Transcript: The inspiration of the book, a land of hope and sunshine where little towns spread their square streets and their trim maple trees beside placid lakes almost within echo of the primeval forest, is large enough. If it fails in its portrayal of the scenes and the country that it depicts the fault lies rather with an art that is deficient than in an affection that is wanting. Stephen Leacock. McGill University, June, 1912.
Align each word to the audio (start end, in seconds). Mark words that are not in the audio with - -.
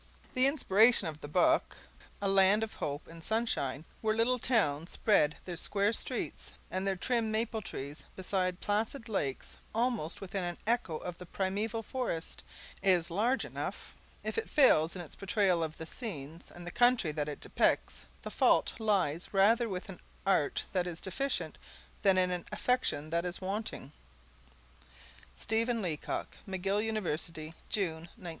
The 0.33 0.47
inspiration 0.47 1.07
of 1.07 1.21
the 1.21 1.27
book, 1.27 1.77
a 2.23 2.27
land 2.27 2.63
of 2.63 2.73
hope 2.73 3.07
and 3.07 3.23
sunshine 3.23 3.85
where 4.01 4.15
little 4.15 4.39
towns 4.39 4.89
spread 4.89 5.37
their 5.45 5.55
square 5.55 5.93
streets 5.93 6.53
and 6.71 6.87
their 6.87 6.95
trim 6.95 7.29
maple 7.29 7.61
trees 7.61 8.03
beside 8.15 8.61
placid 8.61 9.07
lakes 9.07 9.57
almost 9.75 10.19
within 10.19 10.57
echo 10.65 10.97
of 10.97 11.19
the 11.19 11.27
primeval 11.27 11.83
forest, 11.83 12.43
is 12.81 13.11
large 13.11 13.45
enough. 13.45 13.93
If 14.23 14.39
it 14.39 14.49
fails 14.49 14.95
in 14.95 15.03
its 15.03 15.15
portrayal 15.15 15.63
of 15.63 15.77
the 15.77 15.85
scenes 15.85 16.49
and 16.49 16.65
the 16.65 16.71
country 16.71 17.11
that 17.11 17.29
it 17.29 17.39
depicts 17.39 18.05
the 18.23 18.31
fault 18.31 18.79
lies 18.79 19.31
rather 19.31 19.69
with 19.69 19.87
an 19.87 19.99
art 20.25 20.63
that 20.73 20.87
is 20.87 20.99
deficient 20.99 21.59
than 22.01 22.17
in 22.17 22.31
an 22.31 22.45
affection 22.51 23.11
that 23.11 23.23
is 23.23 23.39
wanting. 23.39 23.91
Stephen 25.35 25.79
Leacock. 25.79 26.37
McGill 26.49 26.83
University, 26.83 27.53
June, 27.69 28.09
1912. 28.17 28.29